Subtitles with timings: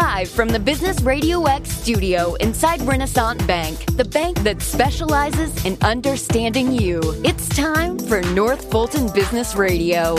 [0.00, 5.76] Live from the Business Radio X studio inside Renaissance Bank, the bank that specializes in
[5.82, 7.00] understanding you.
[7.24, 10.16] It's time for North Fulton Business Radio.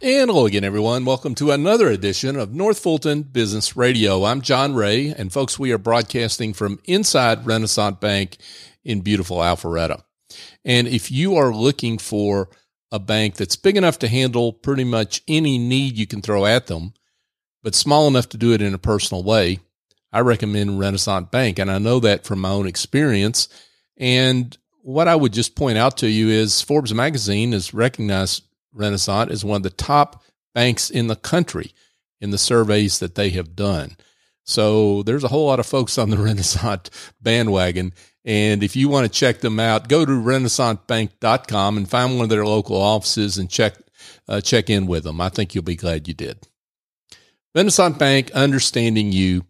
[0.00, 1.04] And hello again, everyone.
[1.04, 4.24] Welcome to another edition of North Fulton Business Radio.
[4.24, 8.38] I'm John Ray, and folks, we are broadcasting from inside Renaissance Bank
[8.84, 10.02] in beautiful Alpharetta.
[10.64, 12.48] And if you are looking for
[12.94, 16.68] a bank that's big enough to handle pretty much any need you can throw at
[16.68, 16.94] them,
[17.60, 19.58] but small enough to do it in a personal way,
[20.12, 21.58] I recommend Renaissance Bank.
[21.58, 23.48] And I know that from my own experience.
[23.96, 29.32] And what I would just point out to you is Forbes magazine has recognized Renaissance
[29.32, 30.22] as one of the top
[30.54, 31.72] banks in the country
[32.20, 33.96] in the surveys that they have done.
[34.44, 37.92] So there's a whole lot of folks on the Renaissance bandwagon.
[38.24, 42.30] And if you want to check them out, go to renaissancebank.com and find one of
[42.30, 43.74] their local offices and check
[44.28, 45.20] uh, check in with them.
[45.20, 46.48] I think you'll be glad you did.
[47.54, 49.44] Renaissance Bank, understanding you,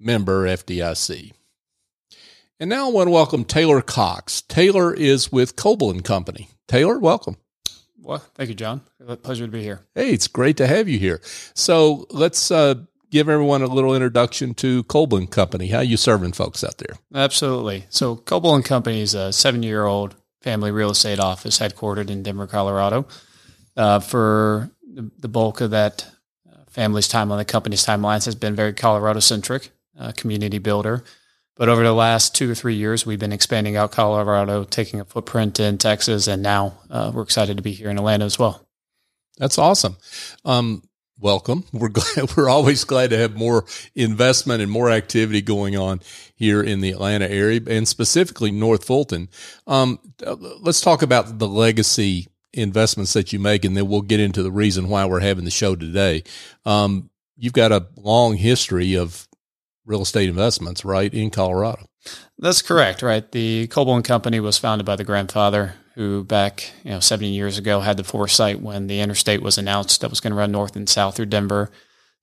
[0.00, 1.32] member FDIC.
[2.58, 4.42] And now I want to welcome Taylor Cox.
[4.42, 6.48] Taylor is with Koelbel and Company.
[6.68, 7.36] Taylor, welcome.
[8.00, 8.82] Well, thank you, John.
[9.22, 9.80] Pleasure to be here.
[9.94, 11.20] Hey, it's great to have you here.
[11.54, 12.74] So let's uh,
[13.14, 15.68] give everyone a little introduction to Koelbel and Company.
[15.68, 16.96] How you serving folks out there?
[17.14, 17.86] Absolutely.
[17.88, 23.06] So Koelbel and Company is a seven-year-old family real estate office headquartered in Denver, Colorado.
[23.76, 26.08] Uh, for the bulk of that
[26.50, 31.04] uh, family's time on the company's timelines has been very Colorado centric, uh, community builder.
[31.54, 35.04] But over the last two or three years, we've been expanding out Colorado, taking a
[35.04, 38.66] footprint in Texas, and now uh, we're excited to be here in Atlanta as well.
[39.38, 39.96] That's awesome.
[40.44, 40.82] Um,
[41.18, 41.64] welcome.
[41.72, 46.00] We're glad, we're always glad to have more investment and more activity going on
[46.34, 49.28] here in the Atlanta area and specifically North Fulton.
[49.66, 49.98] Um,
[50.60, 54.52] let's talk about the legacy investments that you make, and then we'll get into the
[54.52, 56.22] reason why we're having the show today.
[56.64, 59.28] Um, you've got a long history of
[59.84, 61.86] real estate investments, right, in Colorado.
[62.38, 63.30] That's correct, right?
[63.32, 67.56] The Koelbel and Company was founded by the grandfather who back, you know, 70 years
[67.56, 70.74] ago had the foresight when the interstate was announced that was going to run north
[70.74, 71.70] and south through Denver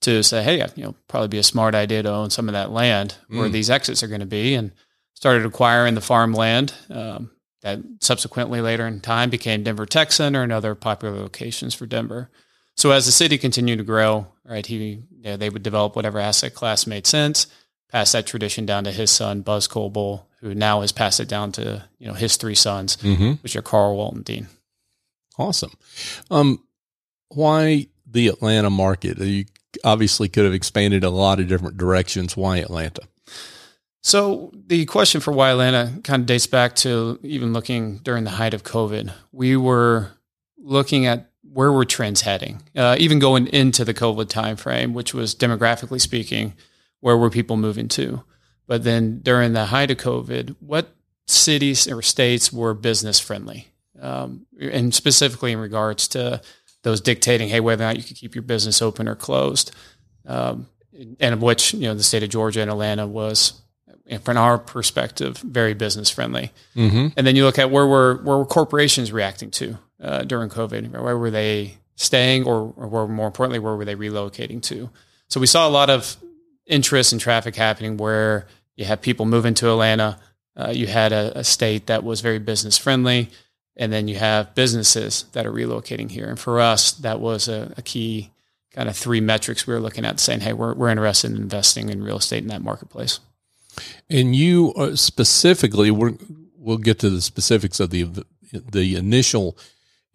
[0.01, 2.71] to say, hey, you know, probably be a smart idea to own some of that
[2.71, 3.51] land where mm.
[3.51, 4.71] these exits are going to be and
[5.13, 10.51] started acquiring the farmland um, that subsequently later in time became Denver Tech Center and
[10.51, 12.29] other popular locations for Denver.
[12.75, 16.19] So as the city continued to grow, right, he you know, they would develop whatever
[16.19, 17.47] asset class made sense,
[17.91, 21.51] pass that tradition down to his son Buzz Koelbel, who now has passed it down
[21.53, 23.33] to you know his three sons, mm-hmm.
[23.43, 24.47] which are Carl, Walton, Dean.
[25.37, 25.71] Awesome.
[26.29, 26.63] Um,
[27.29, 29.17] why the Atlanta market?
[29.19, 29.45] You
[29.83, 32.35] obviously could have expanded a lot of different directions.
[32.35, 33.01] Why Atlanta?
[34.01, 38.31] So the question for why Atlanta kind of dates back to even looking during the
[38.31, 39.13] height of COVID.
[39.31, 40.11] We were
[40.57, 45.35] looking at where were trends heading, uh, even going into the COVID timeframe, which was
[45.35, 46.53] demographically speaking,
[47.01, 48.23] where were people moving to?
[48.67, 50.95] But then during the height of COVID, what
[51.27, 53.67] cities or states were business friendly?
[53.99, 56.41] Um, and specifically in regards to
[56.83, 59.71] those dictating, hey, whether or not you could keep your business open or closed.
[60.25, 60.67] Um,
[61.19, 63.61] and of which, you know, the state of Georgia and Atlanta was,
[64.23, 66.51] from our perspective, very business friendly.
[66.75, 67.07] Mm-hmm.
[67.17, 69.77] And then you look at where were, where were corporations reacting to?
[70.01, 70.89] uh, during COVID?
[70.91, 74.89] Where were they staying, or, or more importantly, where were they relocating to?
[75.29, 76.17] So we saw a lot of
[76.65, 80.19] interest and traffic happening where you have people moving to Atlanta.
[80.55, 83.29] Uh, you had a, a, state that was very business friendly,
[83.77, 86.27] and then you have businesses that are relocating here.
[86.27, 88.31] And for us, that was a, a key
[88.71, 91.89] kind of three metrics we were looking at, saying, "Hey, we're we're interested in investing
[91.89, 93.19] in real estate in that marketplace."
[94.09, 96.17] And you uh, specifically, we
[96.57, 99.57] will get to the specifics of the the initial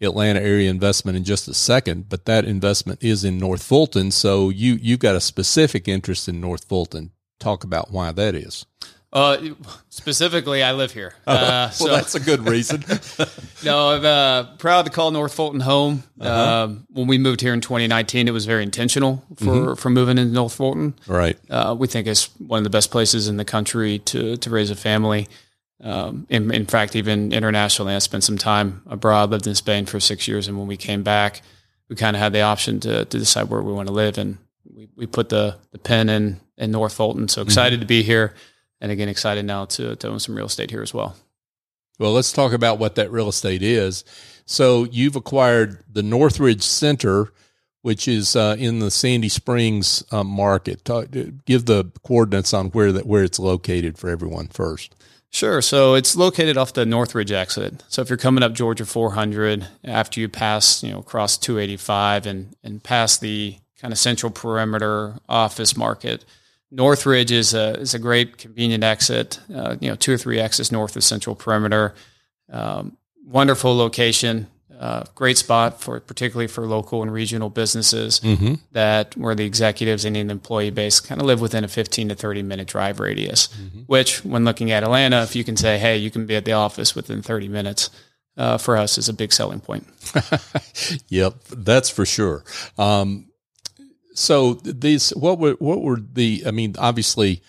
[0.01, 4.11] Atlanta area investment in just a second, but that investment is in North Fulton.
[4.11, 7.11] So you you've got a specific interest in North Fulton.
[7.39, 8.65] Talk about why that is.
[9.13, 9.37] Uh,
[9.89, 11.15] specifically, I live here.
[11.25, 12.83] Uh, well, so, that's a good reason.
[13.63, 16.03] no, I'm uh, proud to call North Fulton home.
[16.19, 16.63] Uh-huh.
[16.65, 19.73] Um, when we moved here in 2019, it was very intentional for, mm-hmm.
[19.75, 20.93] for moving into North Fulton.
[21.07, 21.37] Right.
[21.49, 24.69] Uh, we think it's one of the best places in the country to to raise
[24.69, 25.27] a family.
[25.79, 29.99] Um, in, in, fact, even internationally, I spent some time abroad, lived in Spain for
[29.99, 30.47] six years.
[30.47, 31.41] And when we came back,
[31.87, 34.17] we kind of had the option to, to decide where we want to live.
[34.17, 37.27] And we, we put the, the pen in, in North Fulton.
[37.27, 37.81] So excited mm-hmm.
[37.81, 38.33] to be here.
[38.81, 41.15] And again, excited now to, to own some real estate here as well.
[41.99, 44.03] Well, let's talk about what that real estate is.
[44.45, 47.33] So you've acquired the Northridge Center,
[47.81, 50.85] which is uh, in the Sandy Springs uh, market.
[50.85, 51.07] Talk,
[51.45, 54.95] give the coordinates on where that where it's located for everyone first.
[55.29, 55.61] Sure.
[55.61, 57.83] So it's located off the Northridge exit.
[57.89, 62.55] So if you're coming up Georgia 400 after you pass, you know, across 285 and
[62.63, 66.23] and past the kind of central perimeter office market,
[66.71, 69.39] Northridge is a is a great convenient exit.
[69.53, 71.93] Uh, you know, two or three exits north of central perimeter.
[72.51, 74.47] Um, wonderful location.
[74.79, 78.53] Uh, great spot for particularly for local and regional businesses Mm-hmm.
[78.73, 82.15] that where the executives and the employee base kind of live within a 15 to
[82.15, 83.49] 30 minute drive radius
[83.87, 86.53] which when looking at atlanta if you can say hey you can be at the
[86.53, 87.89] office within 30 minutes
[88.37, 89.87] uh, for us is a big selling point
[91.09, 92.43] Yep, that's for sure.
[92.77, 93.29] Um,
[94.13, 96.43] so these, what were what were the?
[96.45, 97.41] I mean, obviously,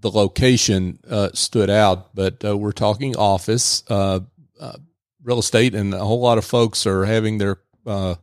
[0.00, 4.20] the location uh, stood out, but uh, we're talking office, uh,
[4.60, 4.76] uh,
[5.26, 8.14] real estate, and a whole lot of folks are having their uh,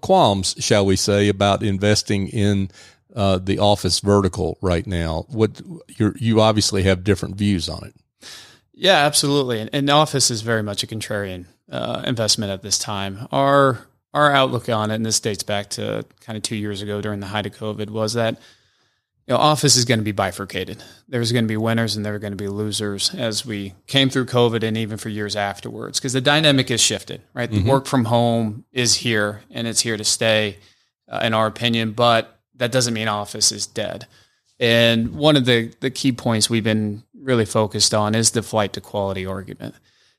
[0.00, 2.70] qualms, shall we say, about investing in
[3.14, 5.26] uh, the office vertical right now.
[5.28, 7.94] What you you obviously have different views on it.
[8.72, 9.60] Yeah, absolutely.
[9.60, 13.28] And, and office is very much a contrarian uh, investment at this time.
[13.30, 17.00] Our our outlook on it, and this dates back to kind of two years ago
[17.00, 18.38] during the height of COVID, was that
[19.26, 20.82] you know office is going to be bifurcated.
[21.08, 24.10] There's going to be winners and there are going to be losers as we came
[24.10, 27.22] through COVID and even for years afterwards, because the dynamic has shifted.
[27.34, 30.58] Right, the work from home is here and it's here to stay,
[31.08, 31.92] uh, in our opinion.
[31.92, 34.06] But that doesn't mean office is dead.
[34.60, 38.72] And one of the, the key points we've been really focused on is the flight
[38.74, 39.74] to quality argument.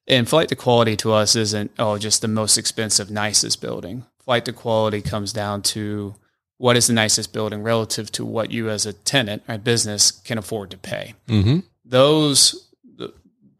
[0.06, 4.06] And flight to quality to us isn't, oh, just the most expensive, nicest building.
[4.20, 6.16] Flight to quality comes down to
[6.58, 10.38] what is the nicest building relative to what you as a tenant or business can
[10.38, 11.14] afford to pay.
[11.28, 11.60] Mm-hmm.
[11.84, 12.70] Those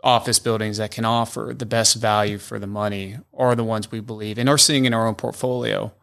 [0.04, 4.02] office buildings that can offer the best value for the money are the ones we
[4.02, 5.94] believe and are seeing in our own portfolio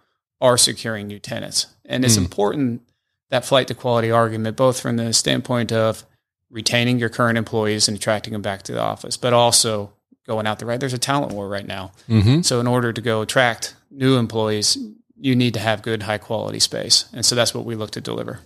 [0.40, 1.66] are securing new tenants.
[1.84, 2.22] And it's Mm.
[2.22, 2.82] important
[3.28, 6.04] that flight to quality argument, both from the standpoint of
[6.50, 9.92] retaining your current employees and attracting them back to the office, but also
[10.26, 10.80] going out there, right?
[10.80, 11.92] There's a talent war right now.
[12.08, 12.40] Mm-hmm.
[12.40, 14.78] So in order to go attract new employees,
[15.20, 17.04] you need to have good, high quality space.
[17.12, 18.40] And so that's what we look to deliver.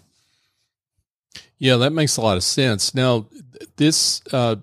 [1.59, 2.95] Yeah, that makes a lot of sense.
[2.95, 3.27] Now,
[3.77, 4.57] this uh,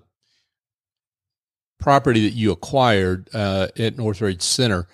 [1.80, 4.86] property that you acquired uh, at Northridge Center,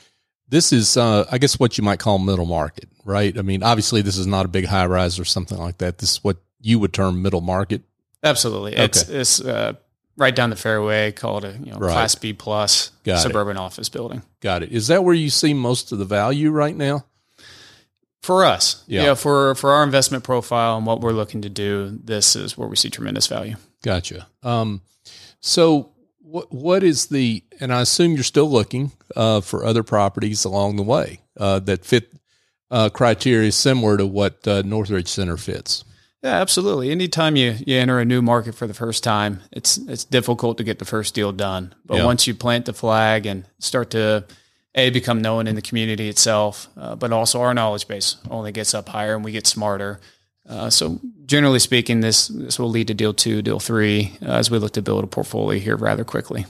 [0.48, 3.36] this is, uh, I guess, what you might call middle market, right?
[3.36, 5.98] I mean, obviously, this is not a big high rise or something like that.
[5.98, 7.82] This is what you would term middle market.
[8.22, 8.74] Absolutely.
[8.74, 9.74] It's, it's uh,
[10.16, 11.92] right down the fairway, called a you know, Right.
[11.92, 13.20] Class B plus Got it.
[13.20, 14.22] suburban office building.
[14.40, 14.72] Got it.
[14.72, 17.04] Is that where you see most of the value right now?
[18.22, 19.04] For us, Yeah.
[19.04, 19.14] yeah.
[19.14, 22.76] for for our investment profile and what we're looking to do, this is where we
[22.76, 23.56] see tremendous value.
[23.82, 24.26] Gotcha.
[24.42, 24.82] Um,
[25.40, 27.42] so what what is the?
[27.60, 31.84] And I assume you're still looking uh, for other properties along the way uh, that
[31.84, 32.12] fit
[32.70, 35.84] uh, criteria similar to what uh, Northridge Center fits.
[36.22, 36.90] Yeah, absolutely.
[36.90, 40.64] Anytime you, you enter a new market for the first time, it's it's difficult to
[40.64, 41.74] get the first deal done.
[41.86, 42.04] But Yeah.
[42.04, 44.24] once you plant the flag and start to
[44.74, 48.74] a become known in the community itself, uh, but also our knowledge base only gets
[48.74, 50.00] up higher and we get smarter.
[50.48, 54.50] Uh, so generally speaking, this this will lead to deal two, deal three, uh, as
[54.50, 56.46] we look to build a portfolio here rather quickly.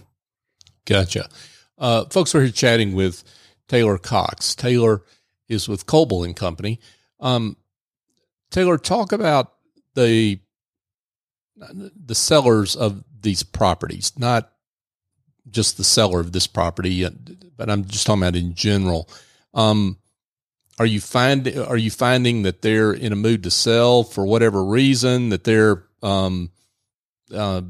[0.85, 1.29] Gotcha.
[1.77, 3.25] Uh, folks, we're here chatting with
[3.69, 4.55] Taylor Cox.
[4.55, 5.03] Taylor
[5.49, 6.81] is with Koelbel and Company.
[7.21, 7.57] Um,
[8.51, 9.55] Taylor, talk about
[9.95, 10.41] the
[11.57, 14.53] the sellers of these properties, not
[15.51, 17.07] just the seller of this property,
[17.57, 19.09] but I'm just talking about in general.
[19.55, 19.99] Um,
[20.79, 24.65] are you find are you finding that they're in a mood to sell for whatever
[24.65, 26.51] reason that they're um,
[27.35, 27.63] uh,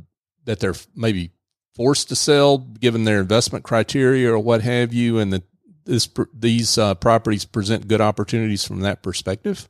[0.44, 1.30] that they're maybe
[1.74, 5.44] forced to sell given their investment criteria or what have you, and that
[5.84, 9.68] this these uh, properties present good opportunities from that perspective?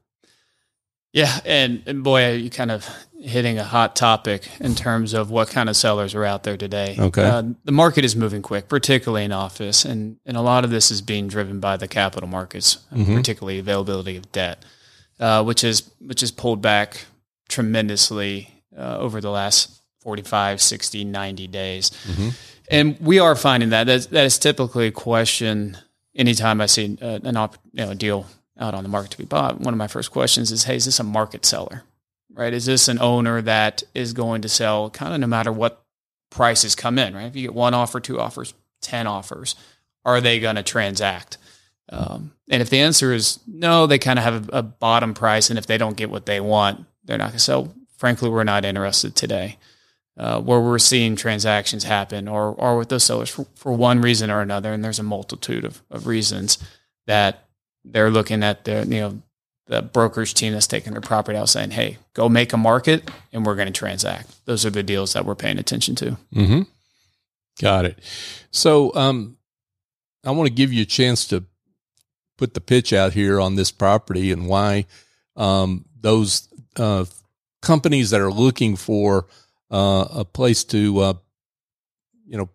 [1.12, 2.88] Yeah, and, and boy, you kind of
[3.20, 6.94] hitting a hot topic in terms of what kind of sellers are out there today.
[6.98, 7.22] Okay.
[7.25, 10.90] Uh, the market is moving quick, particularly in office, and, and a lot of this
[10.92, 13.16] is being driven by the capital markets, Mhm.
[13.16, 14.64] particularly availability of debt,
[15.18, 17.06] uh, which is which is pulled back
[17.48, 21.90] tremendously uh, over the last 45, 60, 90 days.
[22.06, 22.34] Mhm.
[22.70, 25.76] And we are finding that that, that is typically a question
[26.14, 28.26] anytime I see uh, an op, you know, a deal
[28.60, 29.60] out on the market to be bought.
[29.60, 31.82] One of my first questions is, hey, is this a market seller?
[32.32, 32.52] Right?
[32.52, 35.85] Is this an owner that is going to sell kind of no matter what
[36.30, 37.14] prices come in?
[37.14, 37.26] Right?
[37.26, 39.54] If you get one offer, two offers, ten offers,
[40.04, 41.38] are they going to transact?
[41.90, 45.50] Um, and if the answer is no, they kind of have a, a bottom price,
[45.50, 47.75] and if they don't get what they want, they're not going to sell.
[47.97, 49.58] Frankly, we're not interested today.
[50.16, 54.30] Uh, where we're seeing transactions happen, or or with those sellers for, for one reason
[54.30, 56.58] or another, and there's a multitude of, of reasons
[57.06, 57.44] that
[57.85, 59.23] they're looking at the you know
[59.68, 63.46] the brokerage team that's taking their property out saying, "Hey, go make a market, and
[63.46, 66.16] we're going to transact." Those are the deals that we're paying attention to.
[66.34, 66.62] Mm-hmm.
[67.60, 67.98] Got it.
[68.50, 69.37] So, um,
[70.25, 71.44] I want to give you a chance to
[72.37, 74.87] put the pitch out here on this property and why
[75.37, 77.04] um, those uh,
[77.60, 79.26] companies that are looking for
[79.70, 81.14] uh, a place to, uh,
[82.26, 82.48] you know,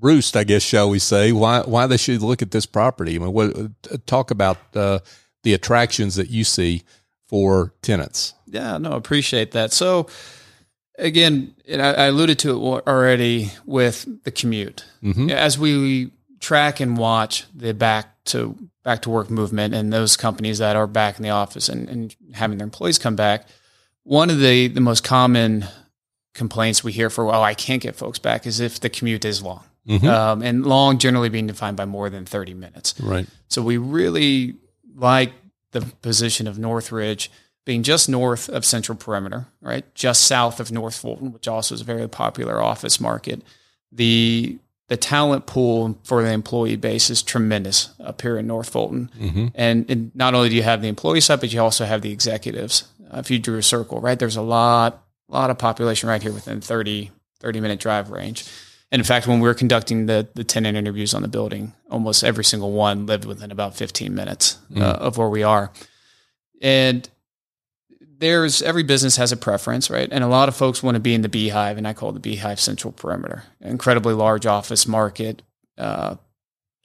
[0.00, 3.16] roost, I guess, shall we say, why why they should look at this property.
[3.16, 4.98] I mean, what, talk about uh,
[5.48, 6.82] the attractions that you see
[7.26, 8.34] for tenants.
[8.44, 9.72] Yeah, no, appreciate that.
[9.72, 10.06] So
[10.98, 14.84] again, I alluded to it already with the commute.
[15.02, 15.30] Mm-hmm.
[15.30, 20.58] As we track and watch the back to back to work movement and those companies
[20.58, 23.48] that are back in the office and, and having their employees come back,
[24.02, 25.64] one of the the most common
[26.34, 29.42] complaints we hear for oh I can't get folks back is if the commute is
[29.42, 29.64] long.
[29.88, 30.06] Mm-hmm.
[30.06, 32.94] Um, and long generally being defined by more than 30 minutes.
[33.00, 33.26] Right.
[33.48, 34.56] So we really
[34.98, 35.32] like
[35.72, 37.30] the position of Northridge
[37.64, 39.94] being just north of Central Perimeter, right?
[39.94, 43.42] Just south of North Fulton, which also is a very popular office market.
[43.92, 49.10] The the talent pool for the employee base is tremendous up here in North Fulton.
[49.18, 49.46] Mm-hmm.
[49.54, 52.10] And, and, not only do you have the employee side, but you also have the
[52.10, 52.88] executives.
[53.12, 56.32] Uh, if you drew a circle, right, there's a lot, lot of population right here
[56.32, 58.46] within 30, 30 minute drive range.
[58.90, 62.24] And in fact, when we were conducting the, the tenant interviews on the building, almost
[62.24, 64.80] every single one lived within about 15 minutes mm.
[64.80, 65.70] uh, of where we are.
[66.62, 67.08] And
[68.18, 70.08] there's every business has a preference, right?
[70.10, 72.20] And a lot of folks want to be in the beehive, and I call the
[72.20, 73.44] beehive central perimeter.
[73.60, 75.42] Incredibly large office market,
[75.76, 76.16] uh,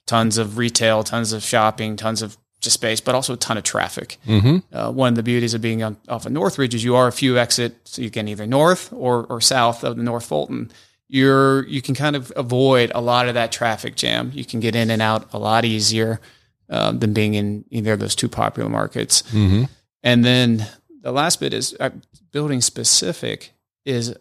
[0.06, 3.64] tons of retail, tons of shopping, tons of just space, but also a ton of
[3.64, 4.18] traffic.
[4.26, 4.58] Mm-hmm.
[4.74, 7.12] Uh, one of the beauties of being on, off of Northridge is you are a
[7.12, 10.70] few exits, so you can either north or, or south of the North Fulton
[11.08, 14.30] you're you can kind of avoid a lot of that traffic jam.
[14.34, 16.20] You can get in and out a lot easier
[16.70, 19.22] uh, than being in either of those two popular markets.
[19.22, 19.64] Mm-hmm.
[20.02, 20.66] And then
[21.02, 21.90] the last bit is uh,
[22.32, 23.52] building specific
[23.84, 24.14] is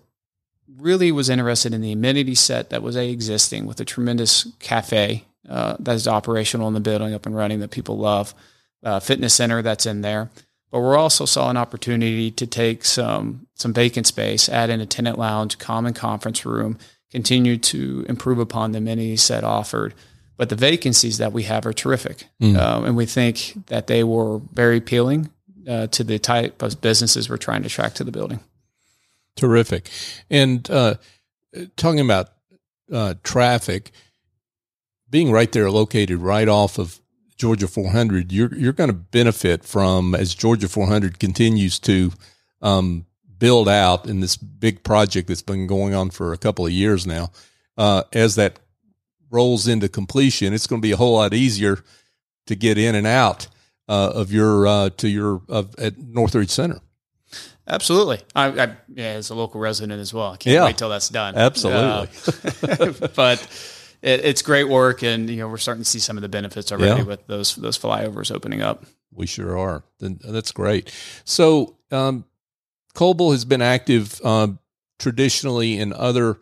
[0.78, 5.26] really was interested in the amenity set that was a existing with a tremendous cafe
[5.48, 8.34] uh, that is operational in the building up and running that people love,
[8.84, 10.30] uh, fitness center that's in there.
[10.74, 14.88] But we're also saw an opportunity to take some some vacant space, add in a
[14.88, 16.80] tenant lounge, common conference room,
[17.12, 19.94] continue to improve upon the amenities set offered.
[20.36, 22.58] But the vacancies that we have are terrific, mm.
[22.58, 25.30] um, and we think that they were very appealing
[25.70, 28.40] uh, to the type of businesses we're trying to attract to the building.
[29.36, 29.92] Terrific,
[30.32, 30.96] and uh,
[31.76, 32.30] talking about
[32.92, 33.92] uh, traffic,
[35.08, 37.00] being right there, located right off of
[37.38, 42.12] Georgia 400, you're you're going to benefit from as Georgia 400 continues to
[42.62, 43.06] um,
[43.38, 47.06] build out in this big project that's been going on for a couple of years
[47.06, 47.32] now.
[47.78, 48.60] Uh, as that
[49.30, 51.84] rolls into completion, it's going to be a whole lot easier
[52.46, 53.48] to get in and out
[53.88, 56.80] uh, of your uh, to your of at Northridge Center.
[57.68, 60.32] Absolutely, I, I, yeah, as a local resident as well.
[60.34, 61.36] I can't yeah, wait till that's done.
[61.36, 62.10] Absolutely,
[62.70, 63.73] uh, but
[64.04, 66.72] it, it's great work, and you know we're starting to see some of the benefits
[66.72, 67.08] already yeah.
[67.08, 68.86] with those those flyovers opening up.
[69.12, 69.84] We sure are.
[70.00, 70.94] That's great.
[71.24, 72.26] So, um,
[72.96, 74.60] Koelbel has been active um,
[75.00, 76.40] traditionally in other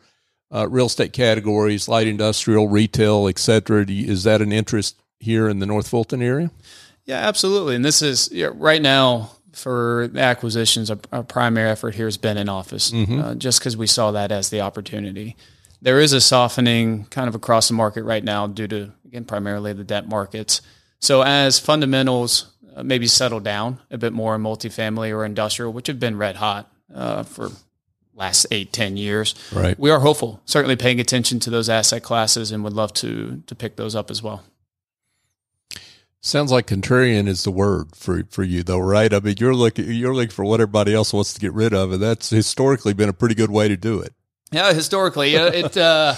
[0.52, 3.86] uh, real estate categories, light industrial, retail, etc.
[3.88, 6.50] Is that an interest here in the North Fulton area?
[7.06, 7.76] Yeah, absolutely.
[7.76, 10.90] And this is yeah, right now for acquisitions.
[10.90, 13.20] Our, our, primary effort here has been in office, mm-hmm.
[13.20, 15.36] uh, just because we saw that as the opportunity
[15.82, 19.74] there is a softening kind of across the market right now due to again primarily
[19.74, 20.62] the debt markets.
[21.00, 25.88] So as fundamentals uh, maybe settle down a bit more in multifamily or industrial, which
[25.88, 27.52] have been red hot uh, for
[28.14, 29.78] last eight ten years, right?
[29.80, 33.56] We are hopeful, certainly paying attention to those asset classes, and would love to to
[33.56, 34.44] pick those up as well.
[36.24, 39.12] Sounds like contrarian is the word for for you, though, right?
[39.12, 41.92] I mean, you're looking you're looking for what everybody else wants to get rid of,
[41.92, 44.14] and that's historically been a pretty good way to do it.
[44.52, 46.16] Yeah, historically, it uh,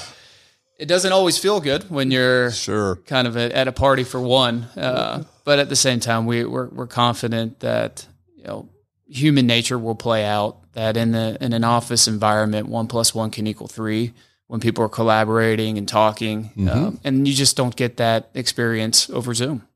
[0.78, 4.64] it doesn't always feel good when you're sure kind of at a party for one,
[4.76, 8.70] uh, but at the same time, we we're, we're confident that you know
[9.08, 10.58] human nature will play out.
[10.74, 14.14] That in the in an office environment, one plus one can equal three
[14.48, 16.70] when people are collaborating and talking, mm-hmm.
[16.70, 19.68] um, and you just don't get that experience over Zoom.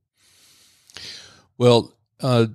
[1.58, 2.48] Well, uh,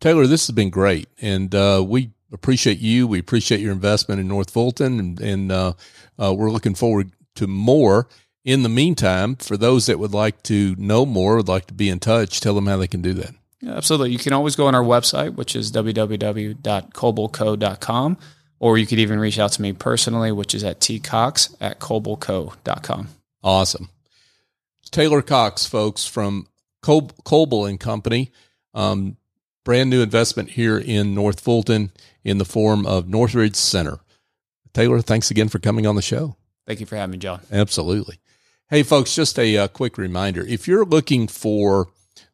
[0.00, 3.06] Taylor, this has been great, and uh, we appreciate you.
[3.06, 5.72] We appreciate your investment in North Fulton, and, and uh,
[6.18, 8.08] uh, we're looking forward to more.
[8.44, 11.88] In the meantime, for those that would like to know more, would like to be
[11.88, 13.34] in touch, tell them how they can do that.
[13.60, 14.12] Yeah, absolutely.
[14.12, 18.18] You can always go on our website, which is www.koelbelco.com,
[18.60, 23.08] or you could even reach out to me personally, which is at tcox at koelbelco.com.
[23.42, 23.88] Awesome.
[24.90, 26.46] Taylor Cox, folks, from
[26.82, 28.30] Koelbel and Company.
[28.74, 29.16] um,
[29.68, 31.92] brand new investment here in North Fulton
[32.24, 34.00] in the form of Northridge Center.
[34.72, 36.36] Taylor, thanks again for coming on the show.
[36.66, 37.42] Thank you for having me, John.
[37.52, 38.18] Absolutely.
[38.70, 41.88] Hey, folks, just a, a uh, quick reminder if you're looking for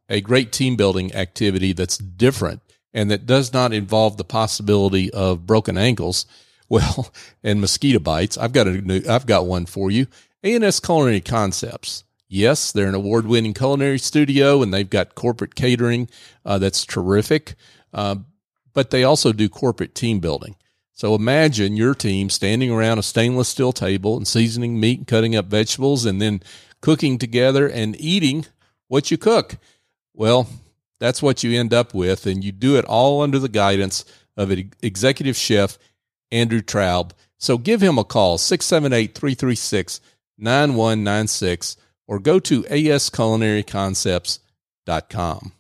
[0.09, 2.63] a great team building activity that's different
[2.93, 6.27] and that does not involve the possibility of broken ankles,
[6.69, 7.13] well,
[7.43, 10.07] and mosquito bites, I've got a new, I've got one for you.
[10.45, 12.04] A&S Culinary Concepts.
[12.29, 16.09] Yes, they're an award-winning culinary studio, and they've got corporate catering
[16.45, 17.55] uh, that's terrific.
[17.93, 18.17] Uh,
[18.73, 20.57] but they also do corporate team building.
[20.93, 25.35] So imagine your team standing around a stainless steel table and seasoning meat and cutting
[25.37, 26.43] up vegetables, and then
[26.81, 28.47] cooking together and eating
[28.89, 29.57] what you cook.
[30.13, 30.49] Well,
[31.01, 34.05] that's what you end up with, and you do it all under the guidance
[34.37, 35.79] of an executive chef,
[36.31, 37.13] Andrew Traub.
[37.39, 40.01] So give him a call, 678 336
[40.39, 45.53] 9196, or go to asculinaryconcepts.com.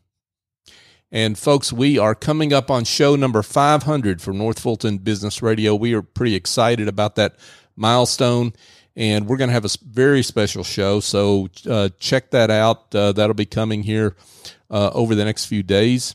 [1.12, 5.74] And folks, we are coming up on show number 500 for North Fulton Business Radio.
[5.74, 7.36] We are pretty excited about that
[7.76, 8.52] milestone
[8.96, 11.00] and we're going to have a very special show.
[11.00, 12.94] So uh, check that out.
[12.94, 14.16] Uh, that'll be coming here
[14.70, 16.14] uh, over the next few days,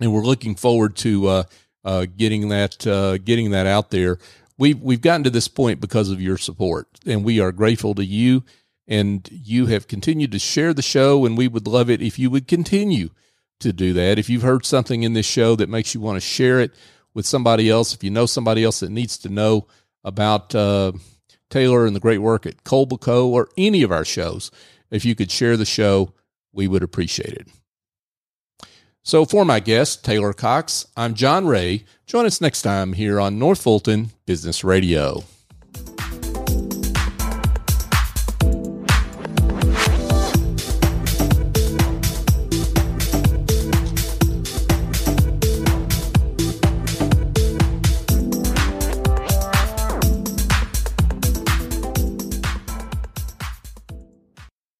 [0.00, 1.42] and we're looking forward to uh,
[1.84, 4.18] uh, getting that uh, getting that out there.
[4.58, 8.04] We've we've gotten to this point because of your support, and we are grateful to
[8.04, 8.44] you.
[8.88, 12.30] And you have continued to share the show, and we would love it if you
[12.30, 13.10] would continue
[13.60, 14.18] to do that.
[14.18, 16.72] If you've heard something in this show that makes you want to share it
[17.14, 19.66] with somebody else, if you know somebody else that needs to know
[20.04, 20.92] about uh,
[21.48, 24.50] Taylor and the great work at Koelbelco or any of our shows,
[24.90, 26.12] if you could share the show,
[26.52, 27.48] we would appreciate it.
[29.04, 31.84] So, for my guest, Taylor Cox, I'm John Ray.
[32.06, 35.24] Join us next time here on North Fulton Business Radio.